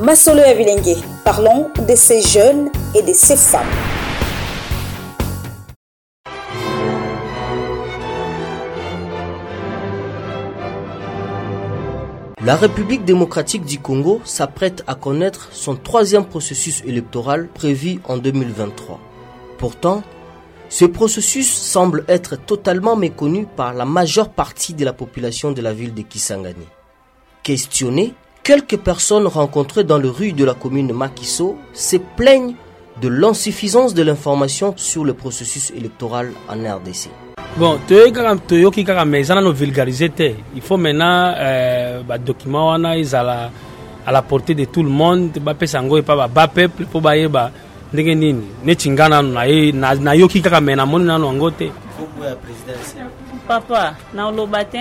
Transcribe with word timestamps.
Masolo 0.00 0.40
Avilengue, 0.40 0.96
parlons 1.26 1.68
de 1.86 1.94
ces 1.94 2.22
jeunes 2.22 2.70
et 2.94 3.02
de 3.02 3.12
ces 3.12 3.36
femmes. 3.36 3.66
La 12.42 12.56
République 12.56 13.04
démocratique 13.04 13.66
du 13.66 13.78
Congo 13.78 14.22
s'apprête 14.24 14.82
à 14.86 14.94
connaître 14.94 15.50
son 15.52 15.76
troisième 15.76 16.24
processus 16.24 16.82
électoral 16.86 17.48
prévu 17.48 18.00
en 18.04 18.16
2023. 18.16 18.98
Pourtant, 19.58 20.02
ce 20.70 20.86
processus 20.86 21.52
semble 21.52 22.06
être 22.08 22.36
totalement 22.36 22.96
méconnu 22.96 23.44
par 23.44 23.74
la 23.74 23.84
majeure 23.84 24.30
partie 24.30 24.72
de 24.72 24.86
la 24.86 24.94
population 24.94 25.52
de 25.52 25.60
la 25.60 25.74
ville 25.74 25.92
de 25.92 26.00
Kisangani. 26.00 26.66
Questionné, 27.42 28.14
quelques 28.42 28.76
personnes 28.78 29.26
rencontrées 29.26 29.84
dans 29.84 29.98
le 29.98 30.10
rue 30.10 30.32
de 30.32 30.44
la 30.44 30.54
commune 30.54 30.92
Makiso 30.92 31.56
se 31.72 31.96
plaignent 31.96 32.54
de 33.00 33.08
l'insuffisance 33.08 33.94
de 33.94 34.02
l'information 34.02 34.74
sur 34.76 35.04
le 35.04 35.14
processus 35.14 35.70
électoral 35.70 36.32
en 36.48 36.54
RDC. 36.76 37.08
bon 37.56 37.78
il 40.54 40.62
faut 40.62 40.76
maintenant 40.76 41.34
euh, 41.36 42.02
wana 42.52 42.98
ezala 42.98 43.50
à 44.06 44.12
la 44.12 44.22
portée 44.22 44.54
de 44.54 44.64
tout 44.64 44.82
le 44.82 44.88
monde. 44.88 45.30
Bapesa 45.40 45.78
yango 45.78 45.98
epa 45.98 46.16
baba 46.16 46.48
peuple 46.48 46.84
mpo 46.84 47.00
bayeba 47.00 47.50
ndenge 47.92 48.14
nini. 48.14 48.44
Neti 48.64 48.90
nga 48.90 49.08
nano 49.08 49.28
naye- 49.32 49.72
na- 49.72 49.94
nayoki 49.94 50.40
kaka 50.40 50.60
me 50.60 50.74
namoni 50.74 51.04
nano 51.04 51.26
yango 51.26 51.50
te 51.50 51.70
papa 53.48 53.94
te 54.64 54.78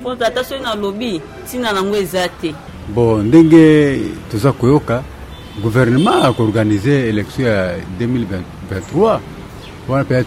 mpo 0.00 0.14
tata 0.16 0.44
soki 0.44 0.62
nalobi 0.62 1.20
ntina 1.44 1.72
nango 1.72 1.96
eza 1.96 2.28
te. 2.28 2.54
Bon 2.94 3.22
ndenge 3.26 4.00
toza 4.30 4.52
koyoka 4.52 5.02
gouvernement 5.62 6.24
akoorganize 6.24 7.08
élection 7.08 7.46
ya 7.46 7.76
2023 8.00 9.20
wana 9.88 10.04
mpe 10.04 10.24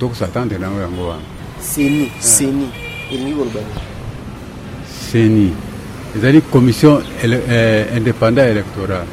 tokosatendre 0.00 0.58
nango 0.58 0.80
yango 0.80 1.08
wana. 1.08 1.22
Seni 1.60 2.12
seni 2.18 2.68
elingi 3.12 3.32
koloba 3.34 3.60
seni 5.12 5.52
ezali 6.16 6.40
commission 6.40 7.02
ele- 7.22 7.42
eh, 7.50 7.96
indépendant 7.96 8.44
électorale 8.50 9.06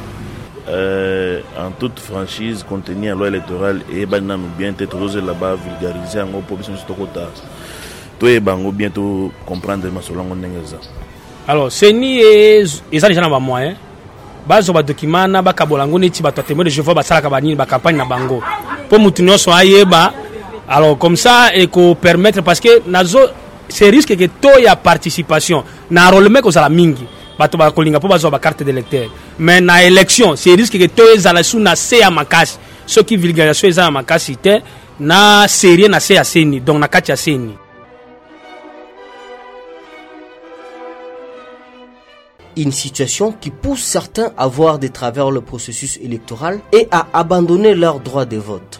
Euh, 0.69 1.41
en 1.59 1.71
toute 1.71 1.99
franchise 1.99 2.63
compte 2.63 2.85
tenu 2.85 3.05
ya 3.07 3.15
loi 3.15 3.27
électorale 3.27 3.81
eyebani 3.93 4.27
nanu 4.27 4.43
bien 4.57 4.73
te 4.73 4.85
tozozela 4.87 5.33
bavulgarise 5.33 6.17
yango 6.17 6.39
mpo 6.39 6.55
biso 6.55 6.71
nyonso 6.71 6.85
tokota 6.87 7.27
toyeba 8.19 8.51
yango 8.51 8.71
bien 8.71 8.89
tocomprendre 8.91 9.89
masolo 9.91 10.19
yango 10.21 10.35
ndenge 10.35 10.57
eza. 10.63 10.77
Alors 11.47 11.71
seni 11.73 12.19
ez- 12.21 12.81
eza 12.91 13.07
deja 13.09 13.21
na 13.21 13.29
bamoyen 13.29 13.75
bazwa 14.47 14.73
badocument 14.75 15.27
na 15.27 15.41
bakabola 15.41 15.83
yango 15.83 15.99
neti 15.99 16.21
bato 16.23 16.41
ya 16.41 16.47
témoin 16.47 16.63
de 16.65 16.69
jehova 16.71 16.93
basalaka 16.93 17.29
banini 17.29 17.55
bacampagne 17.55 17.97
na 17.97 18.05
bango. 18.05 18.41
Mpo 18.87 18.99
motu 18.99 19.23
nyonso 19.23 19.51
ayeba. 19.53 20.13
Alors 20.67 20.97
comme 20.97 21.17
ça 21.17 21.51
ekopermettre 21.53 22.41
parce 22.41 22.59
que 22.61 22.81
nazo 22.87 23.19
c'est 23.67 23.89
risque 23.89 24.15
ke 24.15 24.29
to 24.41 24.59
ya 24.59 24.75
participation. 24.75 25.63
Na 25.89 26.07
enrôlement 26.09 26.41
kozala 26.41 26.69
mingi 26.69 27.05
bato 27.37 27.57
bakolinga 27.57 27.99
mpo 27.99 28.07
bazwa 28.07 28.31
bacarte 28.31 28.63
d'électeur. 28.63 29.09
Mais 29.39 29.59
na 29.59 29.83
élection 29.83 30.35
c'est 30.37 30.55
risque 30.55 30.77
ke 30.77 30.87
to 30.87 31.03
ezala 31.15 31.43
su 31.43 31.57
na 31.59 31.75
se 31.75 31.97
ya 31.99 32.09
makasi 32.11 32.57
soki 32.85 33.17
vulgarisation 33.17 33.69
eza 33.69 33.81
ya 33.83 33.91
makasi 33.91 34.35
te 34.37 34.61
na 34.99 35.45
serie 35.47 35.87
na 35.89 35.99
se 35.99 36.13
ya 36.13 36.23
seni. 36.23 36.59
Donc 36.61 36.79
na 36.79 36.87
kati 36.87 37.11
ya 37.11 37.17
seni 37.17 37.53
Une 42.55 42.71
situation 42.71 43.31
qui 43.31 43.49
pousse 43.49 43.81
certains 43.81 44.31
à 44.37 44.45
voir 44.45 44.77
de 44.77 44.87
travers 44.87 45.31
le 45.31 45.41
processus 45.41 45.97
électoral 45.97 46.59
et 46.71 46.87
à 46.91 47.07
abandonner 47.13 47.73
leur 47.73 47.99
droit 47.99 48.25
de 48.25 48.37
vote. 48.37 48.79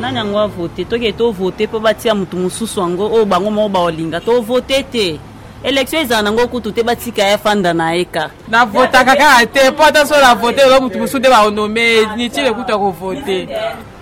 nani 0.00 0.18
yango 0.18 0.38
avote 0.38 0.84
toke 0.88 1.12
tovote 1.12 1.66
mpo 1.66 1.80
batia 1.80 2.14
motu 2.14 2.36
mosusu 2.36 2.80
yango 2.80 3.10
oyo 3.12 3.24
bango 3.24 3.50
moko 3.50 3.68
baolinga. 3.68 4.20
Tovote 4.20 4.84
te. 4.90 5.18
Élection 5.64 6.00
ezala 6.00 6.22
nango 6.22 6.48
kutu 6.48 6.72
te 6.72 6.82
batika 6.82 7.30
ye 7.30 7.38
fanda 7.38 7.74
na 7.74 7.94
ye 7.96 8.04
kaka 8.04 8.30
navotaka 8.48 9.16
kaka 9.16 9.46
te. 9.46 9.70
Mpo 9.70 9.82
ata 9.82 10.06
so 10.06 10.14
navote 10.14 10.64
ozo 10.64 10.80
motu 10.80 10.98
mosusu 10.98 11.18
nde 11.18 11.28
baonome. 11.28 12.06
Nitile 12.16 12.52
kuta 12.52 12.78
kovote 12.78 13.48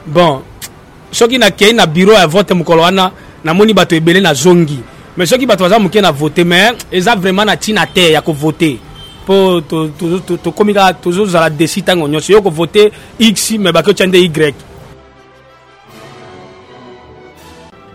bon 0.07 0.43
soki 1.11 1.39
nakei 1.39 1.73
na 1.73 1.87
bureau 1.87 2.19
ya 2.19 2.27
vote 2.27 2.55
mokolo 2.55 2.83
wana 2.83 3.11
namoni 3.45 3.75
bato 3.75 3.97
ebele 3.97 4.21
nazongi 4.21 4.79
mais 5.17 5.27
soki 5.27 5.47
bato 5.47 5.65
baza 5.65 5.79
moke 5.79 6.01
na 6.01 6.11
vote 6.11 6.45
mais 6.45 6.73
eza 6.91 7.15
vraiment 7.15 7.45
na 7.45 7.55
ntina 7.57 7.87
te 7.87 8.13
ya 8.13 8.23
kovote 8.23 8.79
mpo 9.25 9.61
x 13.19 13.51
mais 13.59 13.73
bakoki 13.73 13.91
otya 13.91 14.07
nde 14.07 14.19
y 14.19 14.55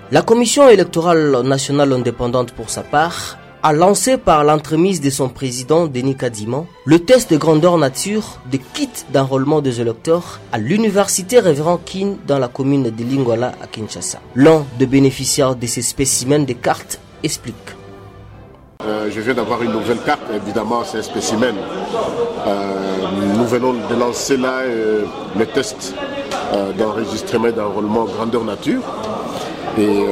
La 0.10 0.22
Commission 0.22 0.70
électorale 0.70 1.42
nationale 1.44 1.92
indépendante 1.92 2.54
pour 2.54 2.70
sa 2.70 2.82
part 2.82 3.38
a 3.62 3.74
lancé 3.74 4.18
par 4.18 4.46
l'entremise 4.46 5.02
de 5.02 5.10
son 5.10 5.28
président 5.28 5.88
Denis 5.88 6.16
Kadiman 6.16 6.66
le 6.86 7.00
test 7.00 7.32
de 7.34 7.38
grandeur 7.38 7.78
nature 7.78 8.40
de 8.50 8.58
kit 8.74 8.90
d'enrôlement 9.12 9.60
des 9.60 9.82
électeurs 9.82 10.40
à 10.54 10.60
l'université 10.60 11.40
Révérend 11.40 11.78
Kin 11.84 12.14
dans 12.26 12.40
la 12.40 12.48
commune 12.48 12.84
de 12.84 13.04
Lingwala 13.04 13.54
à 13.62 13.68
Kinshasa. 13.68 14.20
L'un 14.36 14.64
des 14.80 14.86
bénéficiaires 14.86 15.56
de 15.56 15.66
ces 15.68 15.82
spécimens 15.82 16.46
de 16.46 16.54
cartes 16.54 17.02
explique. 17.24 17.56
Euh, 18.86 19.10
je 19.10 19.20
viens 19.22 19.34
d'avoir 19.34 19.62
une 19.64 19.72
nouvelle 19.72 19.98
carte, 20.00 20.22
évidemment 20.34 20.84
c'est 20.86 21.00
un 21.00 21.02
spécimen. 21.02 21.56
Euh, 22.46 22.74
nous 23.36 23.46
venons 23.46 23.74
de 23.74 23.96
lancer 24.00 24.38
là 24.38 24.60
euh, 24.66 25.04
le 25.38 25.46
test 25.46 25.94
d'enregistrement 26.78 27.48
et 27.48 27.52
d'enrôlement 27.52 28.06
grandeur 28.06 28.44
nature. 28.46 28.82
Et 29.78 30.06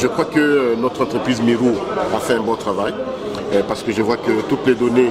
je 0.00 0.06
crois 0.06 0.24
que 0.24 0.74
notre 0.80 1.02
entreprise 1.02 1.42
Mirou 1.42 1.74
a 2.16 2.18
fait 2.18 2.34
un 2.34 2.42
bon 2.42 2.56
travail 2.56 2.94
parce 3.68 3.82
que 3.82 3.92
je 3.92 4.00
vois 4.00 4.16
que 4.16 4.40
toutes 4.48 4.66
les 4.66 4.74
données 4.74 5.10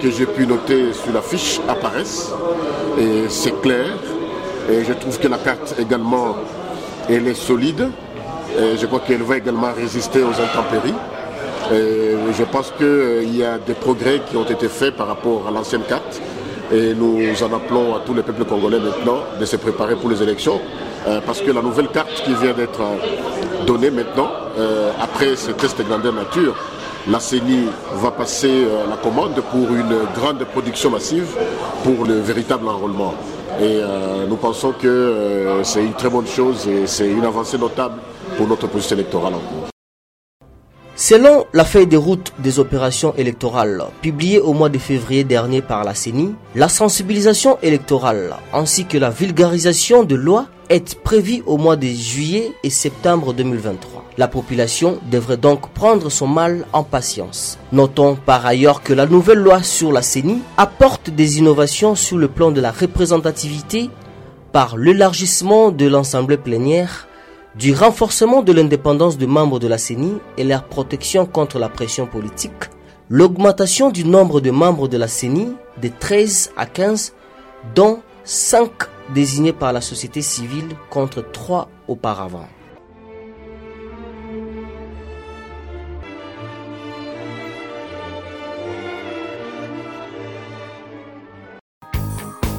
que 0.00 0.10
j'ai 0.10 0.26
pu 0.26 0.46
noter 0.46 0.92
sur 0.92 1.12
la 1.12 1.22
fiche 1.22 1.60
apparaissent 1.68 2.32
et 2.98 3.28
c'est 3.28 3.60
clair. 3.60 3.86
Et 4.70 4.84
je 4.84 4.92
trouve 4.92 5.18
que 5.18 5.28
la 5.28 5.38
carte 5.38 5.74
également 5.78 6.36
elle 7.08 7.26
est 7.26 7.34
solide. 7.34 7.88
Je 8.58 8.86
crois 8.86 9.00
qu'elle 9.00 9.22
va 9.22 9.36
également 9.36 9.72
résister 9.72 10.22
aux 10.22 10.40
intempéries. 10.40 10.94
Je 11.70 12.44
pense 12.44 12.72
qu'il 12.76 13.36
y 13.36 13.44
a 13.44 13.58
des 13.58 13.74
progrès 13.74 14.20
qui 14.28 14.36
ont 14.36 14.44
été 14.44 14.68
faits 14.68 14.96
par 14.96 15.06
rapport 15.08 15.46
à 15.48 15.50
l'ancienne 15.50 15.82
carte. 15.88 16.20
Et 16.72 16.94
nous 16.94 17.18
en 17.42 17.52
appelons 17.56 17.96
à 17.96 18.00
tous 18.06 18.14
les 18.14 18.22
peuples 18.22 18.44
congolais 18.44 18.78
maintenant 18.78 19.18
de 19.40 19.44
se 19.44 19.56
préparer 19.56 19.96
pour 19.96 20.08
les 20.10 20.22
élections. 20.22 20.60
euh, 21.06 21.20
parce 21.24 21.40
que 21.40 21.50
la 21.50 21.62
nouvelle 21.62 21.88
carte 21.88 22.22
qui 22.24 22.34
vient 22.34 22.52
d'être 22.52 22.80
euh, 22.80 23.64
donnée 23.66 23.90
maintenant, 23.90 24.30
euh, 24.58 24.90
après 25.00 25.36
ce 25.36 25.50
test 25.52 25.78
de 25.78 25.82
grandeur 25.84 26.12
nature, 26.12 26.54
la 27.08 27.18
CENI 27.20 27.66
va 27.94 28.10
passer 28.10 28.64
euh, 28.66 28.86
la 28.88 28.96
commande 28.96 29.40
pour 29.50 29.74
une 29.74 29.96
grande 30.14 30.44
production 30.44 30.90
massive 30.90 31.28
pour 31.82 32.04
le 32.04 32.14
véritable 32.20 32.68
enrôlement. 32.68 33.14
Et 33.58 33.80
euh, 33.80 34.26
nous 34.28 34.36
pensons 34.36 34.72
que 34.72 34.86
euh, 34.88 35.64
c'est 35.64 35.82
une 35.82 35.94
très 35.94 36.10
bonne 36.10 36.26
chose 36.26 36.68
et 36.68 36.86
c'est 36.86 37.08
une 37.08 37.24
avancée 37.24 37.58
notable 37.58 37.94
pour 38.36 38.46
notre 38.48 38.66
processus 38.66 38.92
électoral 38.92 39.34
en 39.34 39.38
cours. 39.38 39.70
Selon 41.02 41.46
la 41.54 41.64
feuille 41.64 41.86
de 41.86 41.96
route 41.96 42.32
des 42.40 42.58
opérations 42.58 43.14
électorales 43.16 43.82
publiée 44.02 44.38
au 44.38 44.52
mois 44.52 44.68
de 44.68 44.76
février 44.76 45.24
dernier 45.24 45.62
par 45.62 45.82
la 45.82 45.94
CENI, 45.94 46.34
la 46.54 46.68
sensibilisation 46.68 47.58
électorale 47.62 48.36
ainsi 48.52 48.84
que 48.84 48.98
la 48.98 49.08
vulgarisation 49.08 50.04
de 50.04 50.14
lois 50.14 50.46
est 50.68 50.94
prévue 50.96 51.42
au 51.46 51.56
mois 51.56 51.76
de 51.76 51.86
juillet 51.86 52.52
et 52.62 52.68
septembre 52.68 53.32
2023. 53.32 54.04
La 54.18 54.28
population 54.28 54.98
devrait 55.10 55.38
donc 55.38 55.70
prendre 55.70 56.10
son 56.10 56.26
mal 56.26 56.66
en 56.74 56.84
patience. 56.84 57.58
Notons 57.72 58.16
par 58.16 58.44
ailleurs 58.44 58.82
que 58.82 58.92
la 58.92 59.06
nouvelle 59.06 59.38
loi 59.38 59.62
sur 59.62 59.92
la 59.92 60.02
CENI 60.02 60.42
apporte 60.58 61.08
des 61.08 61.38
innovations 61.38 61.94
sur 61.94 62.18
le 62.18 62.28
plan 62.28 62.50
de 62.50 62.60
la 62.60 62.72
représentativité 62.72 63.88
par 64.52 64.76
l'élargissement 64.76 65.70
de 65.70 65.86
l'Assemblée 65.86 66.36
plénière 66.36 67.08
du 67.56 67.74
renforcement 67.74 68.42
de 68.42 68.52
l'indépendance 68.52 69.18
des 69.18 69.26
membres 69.26 69.58
de 69.58 69.66
la 69.66 69.78
CENI 69.78 70.14
et 70.36 70.44
leur 70.44 70.64
protection 70.64 71.26
contre 71.26 71.58
la 71.58 71.68
pression 71.68 72.06
politique, 72.06 72.70
l'augmentation 73.08 73.90
du 73.90 74.04
nombre 74.04 74.40
de 74.40 74.50
membres 74.50 74.88
de 74.88 74.96
la 74.96 75.08
CENI 75.08 75.48
de 75.82 75.88
13 75.88 76.52
à 76.56 76.66
15, 76.66 77.14
dont 77.74 78.00
5 78.24 78.70
désignés 79.14 79.52
par 79.52 79.72
la 79.72 79.80
société 79.80 80.22
civile 80.22 80.68
contre 80.90 81.22
3 81.22 81.68
auparavant. 81.88 82.46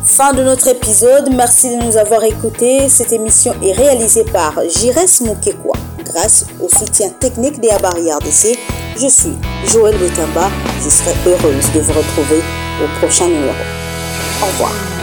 Fin 0.04 0.34
de 0.34 0.44
notre 0.44 0.68
épisode. 0.68 1.30
Merci 1.34 1.78
de 1.78 1.84
nous 1.84 1.96
avoir 1.96 2.24
écoutés. 2.24 2.90
Cette 2.90 3.12
émission 3.12 3.54
est 3.64 3.74
réalisée 3.74 4.24
par 4.26 4.54
Jires 4.68 4.96
Mukekwa. 5.22 5.76
Grâce 6.04 6.46
au 6.60 6.68
soutien 6.68 7.10
technique 7.10 7.60
des 7.60 7.70
Abari 7.70 8.12
RDC, 8.12 8.58
Je 8.98 9.08
suis 9.08 9.38
Joël 9.66 9.96
Betamba. 9.98 10.50
Je 10.84 10.90
serai 10.90 11.14
heureuse 11.26 11.72
de 11.74 11.80
vous 11.80 11.94
retrouver 11.94 12.42
au 12.84 13.00
prochain 13.00 13.28
numéro. 13.28 13.54
Au 14.42 14.46
revoir. 14.48 15.01